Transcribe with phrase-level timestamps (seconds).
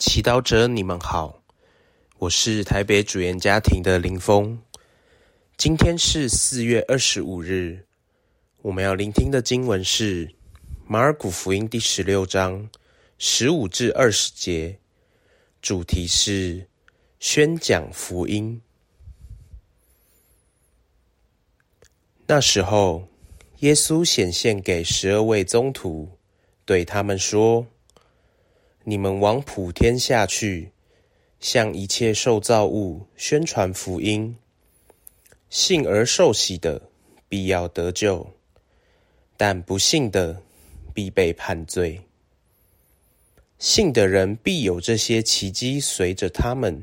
[0.00, 1.42] 祈祷者，你们好，
[2.16, 4.58] 我是台北主言家庭的林峰。
[5.58, 7.84] 今天是四月二十五日，
[8.62, 10.34] 我们要聆听的经文是
[10.86, 12.66] 马尔谷福音第十六章
[13.18, 14.78] 十五至二十节，
[15.60, 16.66] 主题是
[17.18, 18.58] 宣讲福音。
[22.26, 23.06] 那时候，
[23.58, 26.08] 耶稣显现给十二位宗徒，
[26.64, 27.66] 对他们说。
[28.84, 30.72] 你们往普天下去，
[31.38, 34.34] 向一切受造物宣传福音。
[35.50, 36.80] 信而受洗的，
[37.28, 38.26] 必要得救；
[39.36, 40.42] 但不信的，
[40.94, 42.00] 必被判罪。
[43.58, 46.82] 信的人必有这些奇迹随着他们：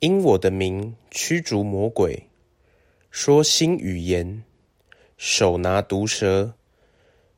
[0.00, 2.28] 因我的名驱逐魔鬼，
[3.10, 4.42] 说新语言，
[5.16, 6.54] 手拿毒蛇，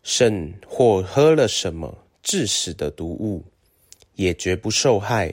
[0.02, 2.05] 甚或喝了什么。
[2.28, 3.44] 致死的毒物，
[4.16, 5.32] 也绝不受害。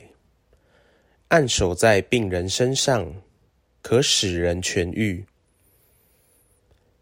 [1.29, 3.11] 按手在病人身上，
[3.81, 5.25] 可使人痊愈。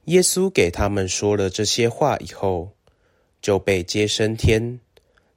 [0.06, 2.72] 耶稣给他们说了这些话以后，
[3.42, 4.80] 就被接升天，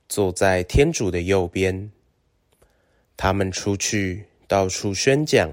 [0.08, 1.90] 坐在天主的右边。
[3.16, 5.50] 他们出去，到处宣讲，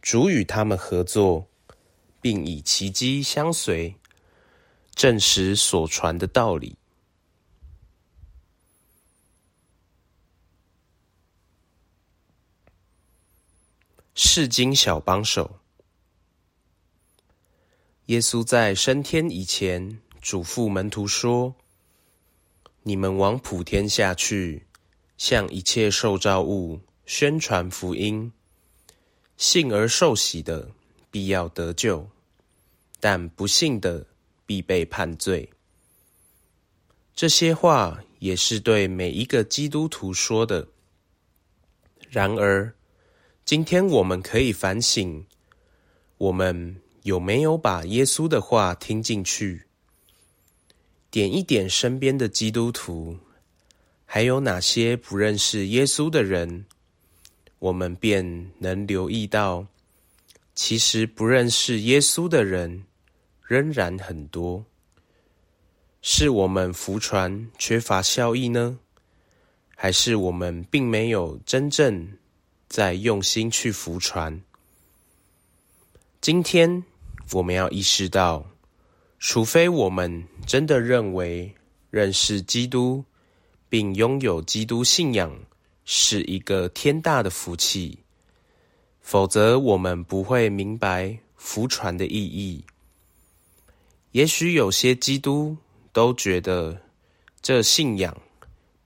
[0.00, 1.44] 主与他们合作，
[2.20, 3.96] 并以奇迹相随，
[4.94, 6.76] 证实所传的道理。
[14.18, 15.58] 世经小帮手，
[18.06, 21.54] 耶稣在升天以前，嘱咐门徒说
[22.82, 24.64] ：“你们往普天下去，
[25.18, 28.32] 向一切受造物宣传福音。
[29.36, 30.70] 信而受洗的，
[31.10, 32.08] 必要得救；
[32.98, 34.06] 但不信的，
[34.46, 35.50] 必被判罪。”
[37.14, 40.66] 这些话也是对每一个基督徒说的。
[42.08, 42.74] 然而，
[43.46, 45.24] 今天我们可以反省，
[46.18, 49.62] 我们有没有把耶稣的话听进去？
[51.12, 53.16] 点一点身边的基督徒，
[54.04, 56.66] 还有哪些不认识耶稣的人，
[57.60, 59.64] 我们便能留意到，
[60.56, 62.82] 其实不认识耶稣的人
[63.42, 64.66] 仍然很多。
[66.02, 68.80] 是我们福传缺乏效益呢？
[69.76, 72.08] 还是我们并没有真正
[72.68, 74.40] 在用心去服传。
[76.20, 76.82] 今天
[77.32, 78.44] 我们要意识到，
[79.18, 81.54] 除非我们真的认为
[81.90, 83.04] 认识基督
[83.68, 85.32] 并拥有基督信仰
[85.84, 87.98] 是一个天大的福气，
[89.00, 92.64] 否则我们不会明白福传的意义。
[94.10, 95.56] 也许有些基督
[95.92, 96.80] 都觉得
[97.40, 98.16] 这信仰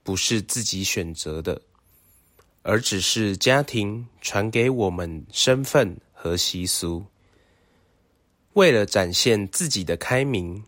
[0.03, 1.59] 不是自己选择的。
[2.63, 7.03] 而只是家庭传给我们身份和习俗，
[8.53, 10.63] 为了展现自己的开明，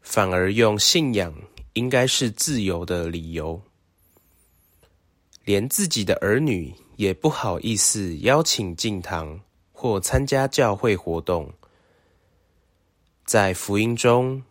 [0.00, 1.34] 反而用信仰
[1.72, 3.60] 应该是自由的理由，
[5.44, 9.40] 连自己的儿女也不好意思邀请进堂
[9.72, 11.52] 或参加教会活动。
[13.24, 14.42] 在福音中，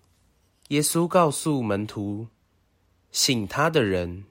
[0.68, 2.28] 耶稣告诉门徒，
[3.12, 4.26] 信他的人，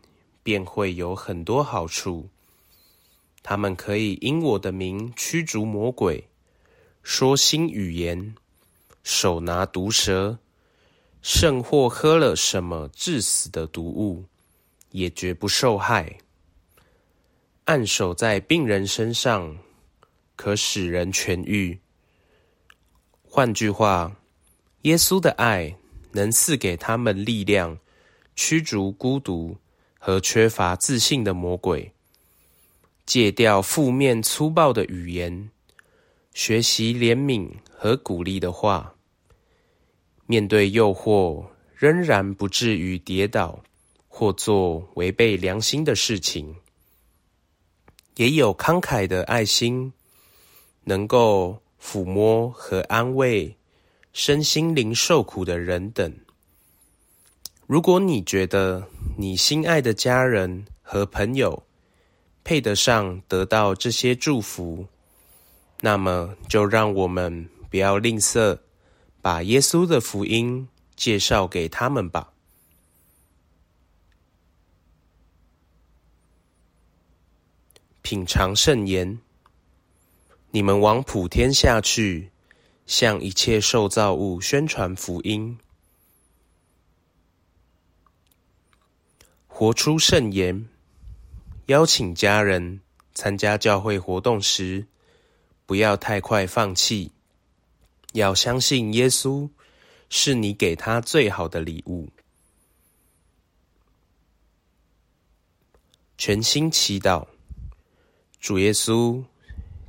[0.47, 2.29] 便会有很多好处。
[3.43, 6.29] 他们可以因我的名驱逐魔鬼，
[7.03, 8.37] 说新语言，
[9.03, 10.39] 手拿毒蛇，
[11.21, 14.25] 甚或喝了什么致死的毒物，
[14.93, 16.17] 也绝不受害。
[17.65, 19.59] 按手在病人身上，
[20.37, 21.77] 可使人痊愈。
[23.25, 24.17] 换句话，
[24.83, 25.77] 耶稣的爱
[26.13, 27.77] 能赐给他们力量，
[28.37, 29.57] 驱逐孤独。
[30.07, 31.91] 和缺乏自信的魔鬼，
[33.07, 35.51] 戒掉负面粗暴的语言，
[36.33, 38.95] 学习怜悯和鼓励的话，
[40.27, 41.45] 面对诱惑
[41.75, 43.61] 仍然不至于跌倒
[44.07, 46.55] 或做违背良心的事情，
[48.15, 49.93] 也有慷慨的爱心，
[50.85, 53.57] 能够抚摸和安慰
[54.13, 56.17] 身心灵受苦的人等。
[57.67, 58.87] 如果你觉得
[59.17, 61.61] 你心爱的家人和朋友
[62.45, 64.87] 配得上得到这些祝福，
[65.81, 68.57] 那么就让我们不要吝啬，
[69.21, 72.33] 把耶稣的福音介绍给他们吧。
[78.03, 79.19] 品尝圣言，
[80.53, 82.31] 你们往普天下去，
[82.87, 85.59] 向一切受造物宣传福音。
[89.59, 90.69] 活出圣言，
[91.69, 92.83] 邀请家人
[93.15, 94.87] 参加教会活动时，
[95.65, 97.11] 不要太快放弃，
[98.13, 99.49] 要相信耶稣
[100.11, 102.11] 是你给他最好的礼物。
[106.19, 107.27] 全心祈祷，
[108.39, 109.25] 主耶稣，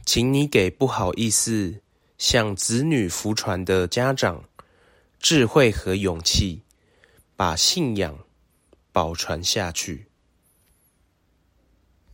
[0.06, 1.82] 请你给不好意思
[2.18, 4.42] 向子女服传的家长
[5.20, 6.62] 智慧和勇气，
[7.36, 8.18] 把信仰
[8.98, 10.07] 保传下去。